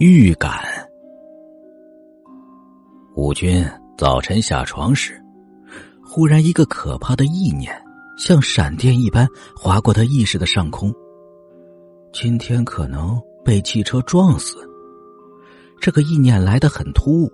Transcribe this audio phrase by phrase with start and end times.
[0.00, 0.52] 预感。
[3.16, 5.20] 武军早晨下床时，
[6.04, 7.74] 忽然一个可怕的意念
[8.16, 9.26] 像闪电一般
[9.56, 10.94] 划过他意识的上空。
[12.12, 14.56] 今天可能被汽车撞死。
[15.80, 17.32] 这个意念来得很突兀，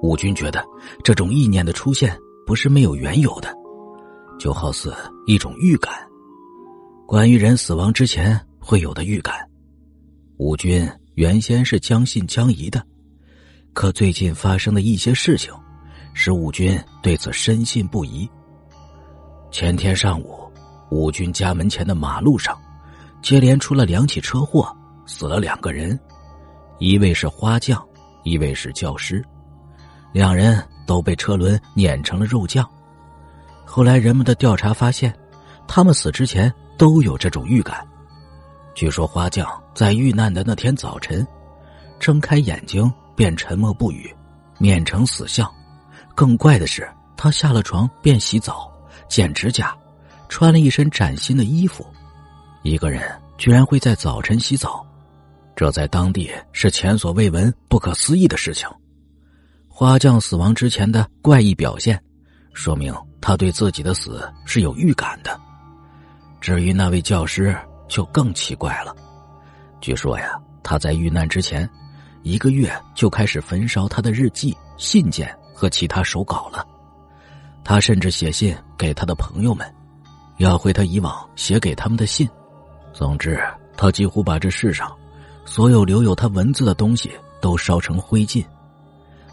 [0.00, 0.64] 武军觉得
[1.02, 3.52] 这种意念的出现不是没有缘由的，
[4.38, 4.94] 就好似
[5.26, 5.92] 一种预感，
[7.08, 9.34] 关于人死亡之前会有的预感。
[10.36, 10.88] 武军。
[11.18, 12.80] 原先是将信将疑的，
[13.72, 15.52] 可最近发生的一些事情，
[16.14, 18.30] 使武军对此深信不疑。
[19.50, 20.48] 前天上午，
[20.92, 22.56] 武军家门前的马路上，
[23.20, 24.72] 接连出了两起车祸，
[25.06, 25.98] 死了两个人，
[26.78, 27.84] 一位是花匠，
[28.22, 29.20] 一位是教师，
[30.12, 32.64] 两人都被车轮碾成了肉酱。
[33.64, 35.12] 后来人们的调查发现，
[35.66, 37.84] 他们死之前都有这种预感。
[38.78, 41.26] 据说花匠在遇难的那天早晨，
[41.98, 44.08] 睁开眼睛便沉默不语，
[44.56, 45.52] 面呈死相。
[46.14, 48.72] 更怪的是，他下了床便洗澡、
[49.08, 49.76] 剪指甲，
[50.28, 51.84] 穿了一身崭新的衣服。
[52.62, 53.02] 一个人
[53.36, 54.86] 居然会在早晨洗澡，
[55.56, 58.68] 这在当地是前所未闻、不可思议的事情。
[59.66, 62.00] 花匠死亡之前的怪异表现，
[62.52, 65.36] 说明他对自己的死是有预感的。
[66.40, 67.58] 至于那位教师，
[67.88, 68.94] 就更奇怪了。
[69.80, 71.68] 据说呀，他在遇难之前
[72.22, 76.66] 一个月就开始焚烧他的日记、信件和其他手稿了。
[77.64, 79.74] 他甚至写信给他的朋友们，
[80.38, 82.28] 要回他以往写给他们的信。
[82.92, 83.40] 总之，
[83.76, 84.90] 他几乎把这世上
[85.44, 88.44] 所有留有他文字的东西都烧成灰烬。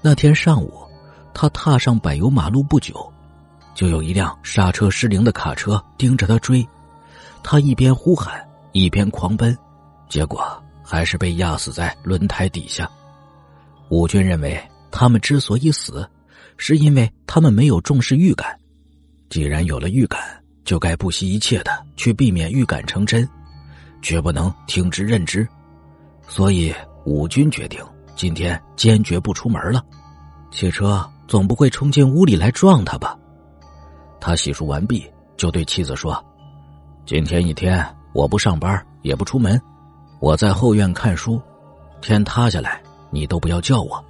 [0.00, 0.82] 那天上午，
[1.32, 3.12] 他踏上柏油马路不久，
[3.74, 6.66] 就有一辆刹车失灵的卡车盯着他追。
[7.42, 9.56] 他一边呼喊，一边狂奔，
[10.08, 10.40] 结果
[10.82, 12.88] 还是被压死在轮胎底下。
[13.88, 14.58] 武军认为，
[14.90, 16.08] 他们之所以死，
[16.56, 18.58] 是因为他们没有重视预感。
[19.28, 20.20] 既然有了预感，
[20.64, 23.28] 就该不惜一切的去避免预感成真，
[24.00, 25.46] 绝不能听之任之。
[26.28, 26.72] 所以，
[27.04, 29.84] 武军决定今天坚决不出门了。
[30.50, 33.18] 汽车总不会冲进屋里来撞他吧？
[34.20, 36.24] 他洗漱完毕，就对妻子说。
[37.04, 39.60] 今天一天，我不上班，也不出门，
[40.20, 41.40] 我在后院看书。
[42.00, 42.80] 天塌下来，
[43.10, 44.02] 你都不要叫我。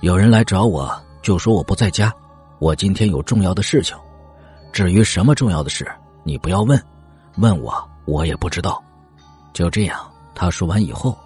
[0.00, 2.12] 有人来找我，就说我不在家。
[2.58, 3.96] 我今天有重要的事情。
[4.72, 5.90] 至于什么重要的事，
[6.22, 6.80] 你不要问，
[7.38, 7.72] 问我
[8.04, 8.82] 我也不知道。
[9.54, 9.98] 就这样，
[10.34, 11.16] 他说完以后，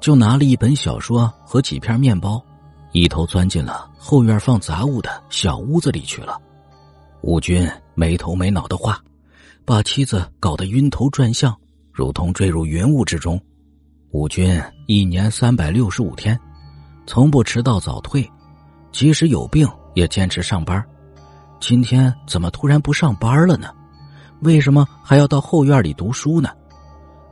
[0.00, 2.42] 就拿了一本小说和几片面包，
[2.90, 6.36] 一头钻进了后院放杂物的小屋子里去了。
[7.20, 9.00] 吴军没头没脑的话。
[9.68, 11.54] 把妻子搞得晕头转向，
[11.92, 13.38] 如同坠入云雾之中。
[14.12, 16.40] 吴军一年三百六十五天，
[17.06, 18.26] 从不迟到早退，
[18.92, 20.82] 即使有病也坚持上班。
[21.60, 23.68] 今天怎么突然不上班了呢？
[24.40, 26.48] 为什么还要到后院里读书呢？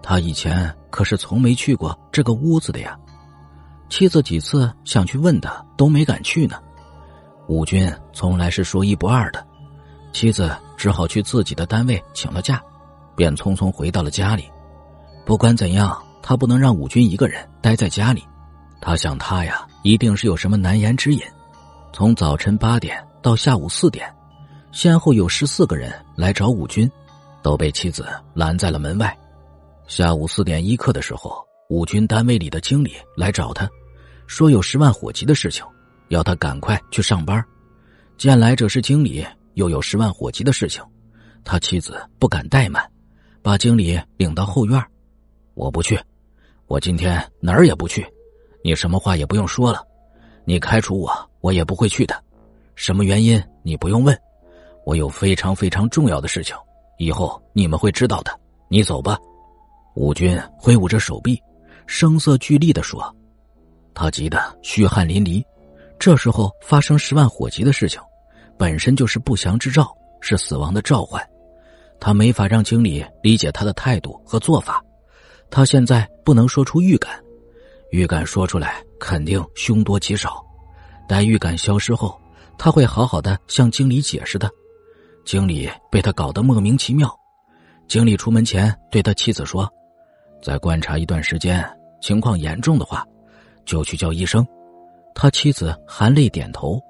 [0.03, 2.99] 他以前可是从没去过这个屋子的呀。
[3.89, 6.59] 妻子几次想去问他，都没敢去呢。
[7.49, 9.43] 吴军从来是说一不二的。
[10.13, 10.55] 妻子
[10.87, 12.63] 只好去自己的单位请了假，
[13.17, 14.49] 便匆匆回到了家里。
[15.25, 18.23] 不管怎样，他不能让武军一个人待在家里。
[18.81, 21.21] 他想，他呀，一定是有什么难言之隐。
[21.93, 24.09] 从早晨八点到下午四点，
[24.71, 26.89] 先后有十四个人来找武军，
[27.43, 29.13] 都被妻子拦在了门外。
[29.89, 33.69] 下午四点一刻的时候，武军单位里的经理来找他，
[34.29, 35.65] 说有十万火急的事情，
[36.11, 37.45] 要他赶快去上班。
[38.17, 39.27] 见来者是经理。
[39.57, 40.85] 又有十万火急的事情，
[41.43, 42.87] 他妻子不敢怠慢，
[43.41, 44.83] 把经理领到后院。
[45.55, 45.99] 我不去，
[46.67, 48.07] 我今天哪儿也不去。
[48.63, 49.83] 你什么话也不用说了，
[50.45, 52.23] 你开除我，我也不会去的。
[52.75, 54.15] 什么原因你不用问，
[54.85, 56.55] 我有非常非常重要的事情，
[56.99, 58.39] 以后你们会知道的。
[58.69, 59.19] 你走吧。
[59.95, 61.43] 武军挥舞着手臂，
[61.87, 63.17] 声色俱厉的说
[63.95, 65.43] ：“他急得虚汗淋漓。
[65.99, 67.99] 这时候发生十万火急的事情。”
[68.59, 71.23] 本身就是不祥之兆，是死亡的召唤。
[71.99, 74.83] 他没法让经理理解他的态度和做法。
[75.51, 77.23] 他现在不能说出预感，
[77.91, 80.45] 预感说出来肯定凶多吉少。
[81.09, 82.21] 待预感消失后，
[82.59, 84.51] 他会好好的向经理解释的。
[85.25, 87.09] 经理被他搞得莫名其妙。
[87.89, 89.71] 经理出门前对他妻子说
[90.43, 91.65] ：“再观察一段时间，
[92.01, 93.07] 情况严重的话，
[93.65, 94.47] 就去叫医生。”
[95.15, 96.81] 他妻子含泪点头。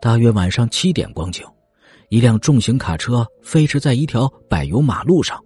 [0.00, 1.44] 大约晚上七点光景，
[2.10, 5.42] 一辆重型卡车飞驰在一条柏油马路上。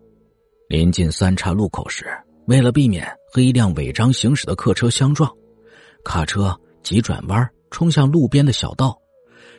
[0.69, 2.07] 临近三岔路口时，
[2.47, 5.31] 为了避免和一辆违章行驶的客车相撞，
[6.05, 8.97] 卡车急转弯，冲向路边的小道，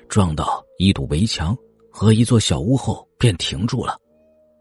[0.08, 1.58] 撞到一堵围墙
[1.90, 3.98] 和一座小屋后便停住了。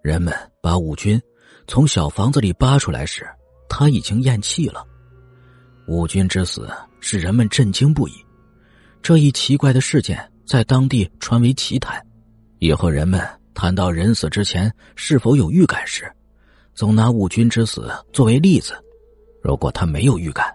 [0.02, 1.20] 人们把武军
[1.66, 3.28] 从小房子里扒出来时，
[3.68, 4.84] 他已经咽气了。
[5.86, 6.68] 武军之死
[7.00, 8.12] 使人们震惊不已，
[9.02, 12.00] 这一奇怪的事件在当地传为奇谈。
[12.58, 13.20] 以后人们
[13.54, 16.10] 谈到人死之前是否有预感时，
[16.74, 18.74] 总拿武军之死作为例子。
[19.42, 20.54] 如果他没有预感，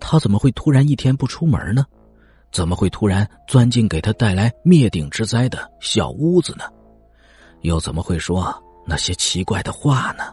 [0.00, 1.84] 他怎么会突然一天不出门呢？
[2.50, 6.64] 怎么会突然钻进给他带来灭顶之灾的小屋子呢？
[7.60, 8.52] 又怎么会说
[8.86, 10.24] 那些奇怪的话呢？